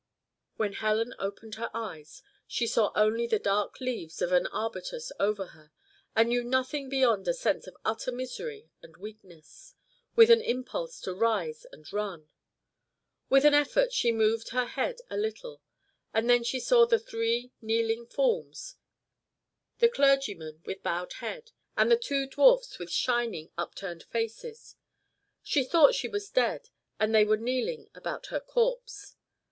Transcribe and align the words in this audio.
When 0.55 0.73
Helen 0.73 1.13
opened 1.19 1.53
her 1.61 1.69
eyes, 1.75 2.23
she 2.47 2.65
saw 2.65 2.91
only 2.95 3.27
the 3.27 3.37
dark 3.37 3.79
leaves 3.79 4.19
of 4.19 4.31
an 4.31 4.47
arbutus 4.47 5.11
over 5.19 5.45
her, 5.49 5.71
and 6.15 6.29
knew 6.29 6.43
nothing 6.43 6.89
beyond 6.89 7.27
a 7.27 7.35
sense 7.35 7.67
of 7.67 7.77
utter 7.85 8.11
misery 8.11 8.71
and 8.81 8.97
weakness, 8.97 9.75
with 10.15 10.31
an 10.31 10.41
impulse 10.41 10.99
to 11.01 11.13
rise 11.13 11.65
and 11.71 11.93
run. 11.93 12.29
With 13.29 13.45
an 13.45 13.53
effort 13.53 13.93
she 13.93 14.11
moved 14.11 14.49
her 14.49 14.65
head 14.65 15.01
a 15.11 15.17
little, 15.17 15.61
and 16.15 16.27
then 16.27 16.43
she 16.43 16.59
saw 16.59 16.87
the 16.87 16.97
three 16.97 17.51
kneeling 17.61 18.07
forms, 18.07 18.77
the 19.77 19.87
clergyman 19.87 20.63
with 20.65 20.81
bowed 20.81 21.13
head, 21.19 21.51
and 21.77 21.91
the 21.91 21.95
two 21.95 22.25
dwarfs 22.25 22.79
with 22.79 22.89
shining 22.91 23.51
upturned 23.55 24.01
faces: 24.05 24.77
she 25.43 25.63
thought 25.63 25.93
she 25.93 26.07
was 26.07 26.31
dead 26.31 26.69
and 26.99 27.13
they 27.13 27.23
were 27.23 27.37
kneeling 27.37 27.87
about 27.93 28.25
her 28.33 28.39
corpse. 28.39 29.15